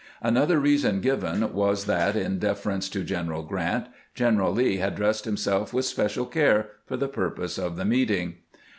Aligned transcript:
Another 0.23 0.59
reason 0.59 0.99
given 0.99 1.53
was 1.53 1.85
that, 1.85 2.15
in 2.15 2.39
defer 2.39 2.71
ence 2.71 2.89
to 2.89 3.03
General 3.03 3.43
Grant, 3.43 3.85
General 4.15 4.51
Lee 4.51 4.77
had 4.77 4.95
dressed 4.95 5.25
himself 5.25 5.73
■with 5.73 5.83
special 5.83 6.25
care 6.25 6.71
for 6.87 6.97
the 6.97 7.07
purpose 7.07 7.59
of 7.59 7.75
the 7.75 7.85
meeting. 7.85 8.37